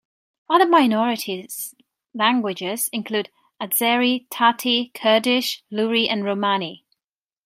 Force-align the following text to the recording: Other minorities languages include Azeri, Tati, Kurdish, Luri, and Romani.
Other 0.49 0.65
minorities 0.65 1.75
languages 2.15 2.89
include 2.91 3.29
Azeri, 3.61 4.25
Tati, 4.31 4.89
Kurdish, 4.95 5.61
Luri, 5.69 6.09
and 6.09 6.25
Romani. 6.25 6.87